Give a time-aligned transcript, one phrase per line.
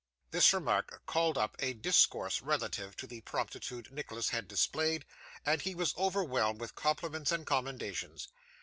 [0.31, 5.05] This remark called up a discourse relative to the promptitude Nicholas had displayed,
[5.45, 8.27] and he was overwhelmed with compliments and commendations.